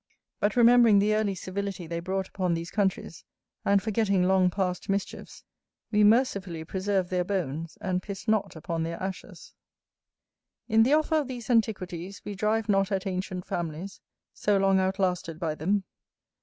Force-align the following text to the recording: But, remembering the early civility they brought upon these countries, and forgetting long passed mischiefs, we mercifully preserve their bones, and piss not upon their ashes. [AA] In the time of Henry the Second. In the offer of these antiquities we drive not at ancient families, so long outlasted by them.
But, 0.39 0.55
remembering 0.55 0.97
the 0.97 1.13
early 1.13 1.35
civility 1.35 1.85
they 1.85 1.99
brought 1.99 2.27
upon 2.27 2.55
these 2.55 2.71
countries, 2.71 3.23
and 3.63 3.83
forgetting 3.83 4.23
long 4.23 4.49
passed 4.49 4.89
mischiefs, 4.89 5.43
we 5.91 6.03
mercifully 6.03 6.63
preserve 6.65 7.09
their 7.11 7.23
bones, 7.23 7.77
and 7.81 8.01
piss 8.01 8.27
not 8.27 8.55
upon 8.55 8.81
their 8.81 8.97
ashes. 8.99 9.53
[AA] 10.67 10.73
In 10.73 10.81
the 10.81 10.89
time 10.89 10.89
of 10.89 10.89
Henry 10.89 10.89
the 10.89 10.89
Second. 10.89 10.89
In 10.89 10.89
the 10.89 10.93
offer 10.93 11.15
of 11.21 11.27
these 11.27 11.49
antiquities 11.51 12.21
we 12.25 12.33
drive 12.33 12.67
not 12.67 12.91
at 12.91 13.05
ancient 13.05 13.45
families, 13.45 14.01
so 14.33 14.57
long 14.57 14.79
outlasted 14.79 15.37
by 15.37 15.53
them. 15.53 15.83